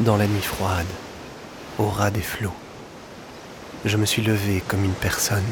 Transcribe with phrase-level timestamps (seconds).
[0.00, 0.86] dans la nuit froide,
[1.78, 2.54] au ras des flots.
[3.84, 5.42] Je me suis levé comme une personne.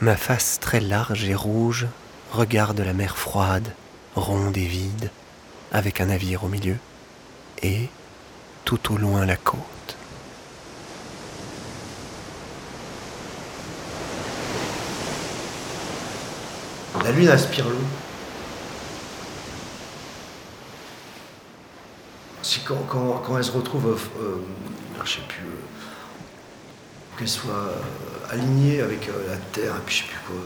[0.00, 1.86] Ma face très large et rouge
[2.32, 3.74] regarde la mer froide,
[4.16, 5.10] ronde et vide,
[5.72, 6.76] avec un navire au milieu,
[7.62, 7.88] et,
[8.64, 9.69] tout au loin, la côte.
[17.04, 17.76] La lune aspire l'eau.
[22.42, 24.36] Si quand, elle se retrouve, euh, euh,
[25.04, 30.08] je sais plus, euh, qu'elle soit euh, alignée avec la terre et puis je sais
[30.08, 30.36] plus quoi.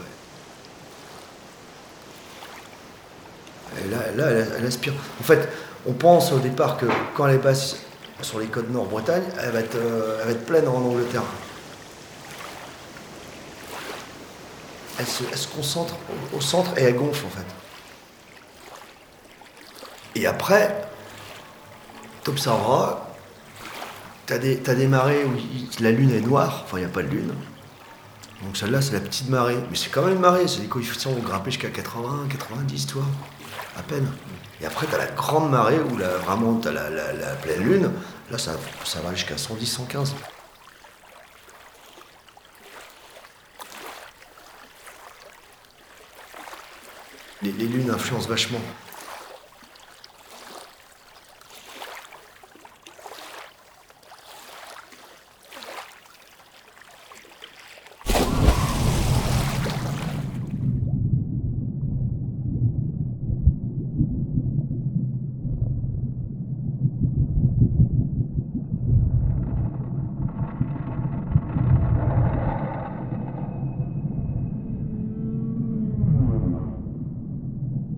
[3.83, 4.93] Et là, elle, aspire.
[5.19, 5.49] En fait,
[5.85, 7.77] on pense au départ que quand elle est basse
[8.21, 11.23] sur les côtes nord-Bretagne, elle va être pleine en Angleterre.
[14.97, 15.95] Elle se, concentre
[16.33, 17.45] au, centre et elle gonfle en fait.
[20.15, 20.87] Et après,
[22.23, 23.05] t'observeras,
[24.25, 25.33] t'as des, t'as des marées où
[25.81, 27.33] la lune est noire, enfin il n'y a pas de lune.
[28.43, 31.11] Donc celle-là c'est la petite marée, mais c'est quand même une marée, c'est des coefficients
[31.11, 33.03] vont grimper jusqu'à 80, 90 toi,
[33.77, 34.07] à peine.
[34.61, 37.91] Et après t'as la grande marée où là, vraiment t'as la, la, la pleine lune,
[38.31, 38.53] là ça,
[38.85, 40.15] ça va jusqu'à 110, 115.
[47.45, 48.59] Les, lunes influencent vachement.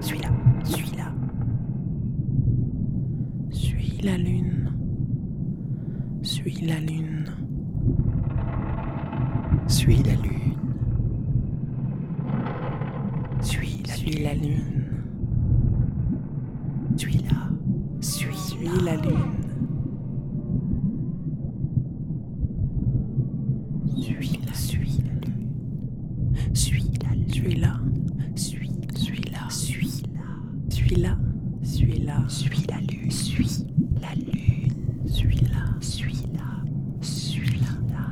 [0.00, 0.30] Suis-la.
[0.64, 1.12] Suis-la.
[3.50, 4.72] Suis la lune.
[6.22, 7.26] Suis la lune.
[9.66, 10.56] Suis la lune.
[13.40, 14.68] Suis la Suis la lune.
[16.96, 17.50] Suis-la.
[18.00, 19.32] Suis Suis la lune.
[24.00, 26.54] Suis la suis la lune.
[26.54, 27.26] Suis la lune.
[27.26, 27.80] Suis là.
[28.36, 29.48] Suis Suis là.
[29.48, 29.98] suis la
[30.68, 31.18] Suis là.
[31.62, 32.24] Suis là.
[32.28, 33.10] suis la lune.
[33.10, 33.66] Suis
[34.00, 35.08] la lune.
[35.08, 35.64] Suis là.
[35.80, 36.52] Suis la
[37.02, 38.02] suis la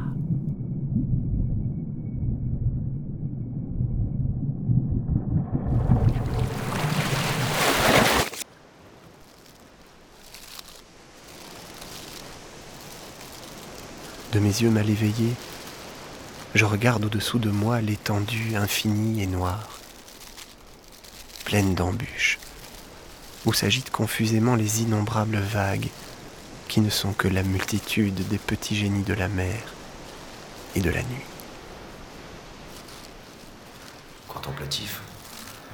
[14.33, 15.35] De mes yeux mal éveillés,
[16.55, 19.81] je regarde au-dessous de moi l'étendue infinie et noire,
[21.45, 22.39] pleine d'embûches,
[23.45, 25.89] où s'agitent confusément les innombrables vagues
[26.69, 29.61] qui ne sont que la multitude des petits génies de la mer
[30.77, 31.27] et de la nuit.
[34.29, 35.01] Contemplatif.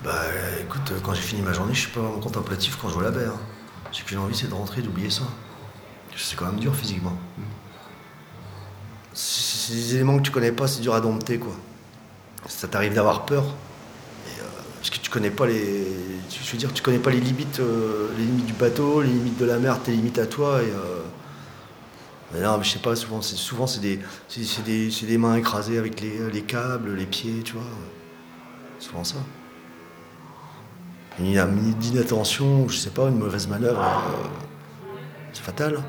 [0.02, 0.22] Bah
[0.62, 3.10] écoute, quand j'ai fini ma journée, je suis pas vraiment contemplatif quand je vois la
[3.10, 3.32] mer.
[3.92, 5.24] J'ai qu'une envie, c'est de rentrer, d'oublier ça.
[6.16, 7.16] C'est quand même dur physiquement.
[7.36, 7.42] C'est
[9.66, 11.52] c'est des éléments que tu connais pas, c'est dur à dompter quoi.
[12.46, 13.44] Ça t'arrive d'avoir peur.
[13.44, 14.42] Euh,
[14.76, 15.86] parce que tu connais pas les.
[16.30, 19.38] Je veux dire, tu connais pas les limites, euh, les limites du bateau, les limites
[19.38, 20.62] de la mer, tes limites à toi.
[20.62, 21.02] Et, euh,
[22.32, 25.36] mais non, mais je sais pas, souvent c'est souvent c'est des, c'est, des, des mains
[25.36, 27.62] écrasées avec les, les câbles, les pieds, tu vois.
[28.78, 29.16] Souvent ça.
[31.18, 31.26] Une,
[31.82, 33.82] inattention, je sais pas, une mauvaise manœuvre,
[35.32, 35.82] c'est fatal.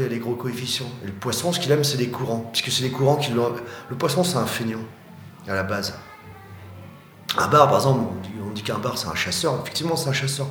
[0.00, 0.90] Il y a les gros coefficients.
[1.02, 2.50] Et le poisson, ce qu'il aime, c'est les courants.
[2.52, 3.40] Puisque c'est les courants qui le.
[3.90, 4.80] Le poisson, c'est un feignant,
[5.48, 5.94] à la base.
[7.38, 8.12] Un bar, par exemple,
[8.46, 9.58] on dit, qu'un bar, c'est un chasseur.
[9.62, 10.46] Effectivement, c'est un chasseur.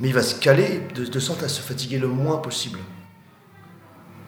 [0.00, 2.78] Mais il va se caler de, sorte à se fatiguer le moins possible.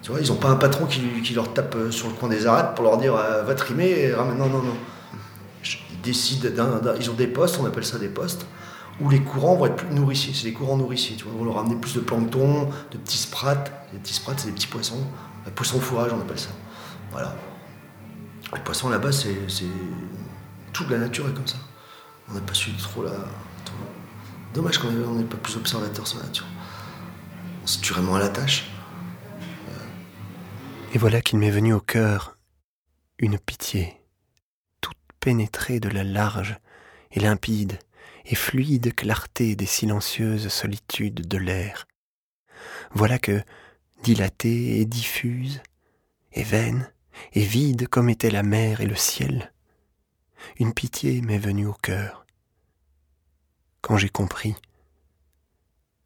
[0.02, 2.28] Tu vois, ils n'ont pas un patron qui, qui leur tape euh, sur le coin
[2.28, 4.38] des arêtes pour leur dire euh, va trimer et ramène.
[4.38, 4.76] Non, non, non.
[5.64, 6.49] Ils décident
[6.99, 8.46] Ils ont des postes, on appelle ça des postes,
[9.00, 10.34] où les courants vont être plus nourriciers.
[10.34, 11.16] C'est des courants nourriciers.
[11.16, 13.64] Tu vois, on va leur amener plus de plancton, de petits sprats.
[13.92, 15.04] Les petits sprats, c'est des petits poissons.
[15.46, 16.50] Euh, Poisson fourrage, on appelle ça.
[17.10, 17.34] Voilà.
[18.54, 19.36] Les poissons là-bas, c'est.
[20.72, 21.58] Toute la nature est comme ça.
[22.28, 23.12] On n'a pas su trop la.
[24.54, 26.46] Dommage qu'on n'ait pas plus observateur sur la nature.
[27.62, 28.70] On se tue vraiment à la tâche.
[30.94, 32.38] Et voilà qu'il m'est venu au cœur
[33.18, 34.00] une pitié,
[34.80, 36.58] toute pénétrée de la large
[37.10, 37.78] et limpide
[38.28, 41.86] et fluide clarté des silencieuses solitudes de l'air.
[42.92, 43.42] Voilà que,
[44.02, 45.62] dilatée et diffuse,
[46.32, 46.92] et vaine,
[47.32, 49.52] et vide comme était la mer et le ciel,
[50.58, 52.26] une pitié m'est venue au cœur,
[53.80, 54.54] quand j'ai compris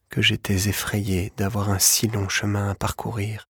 [0.09, 3.47] que j'étais effrayé d'avoir un si long chemin à parcourir